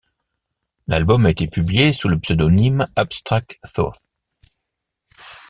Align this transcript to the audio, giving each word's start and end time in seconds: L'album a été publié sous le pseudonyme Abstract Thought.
L'album 0.87 1.27
a 1.27 1.29
été 1.29 1.45
publié 1.47 1.93
sous 1.93 2.09
le 2.09 2.17
pseudonyme 2.17 2.87
Abstract 2.95 3.55
Thought. 3.71 4.09